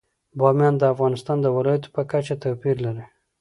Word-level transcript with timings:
بامیان 0.39 0.75
د 0.77 0.83
افغانستان 0.93 1.37
د 1.41 1.47
ولایاتو 1.55 1.93
په 1.95 2.01
کچه 2.11 2.35
توپیر 2.43 2.75
لري. 2.85 3.05